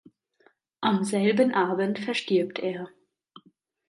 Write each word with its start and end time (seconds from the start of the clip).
Am 0.79 1.03
selben 1.03 1.53
Abend 1.53 1.99
verstirbt 1.99 2.57
er. 2.57 2.89